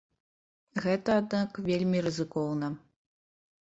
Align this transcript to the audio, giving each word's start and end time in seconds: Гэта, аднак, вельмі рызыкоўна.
Гэта, 0.85 1.09
аднак, 1.23 1.63
вельмі 1.71 2.05
рызыкоўна. 2.09 2.75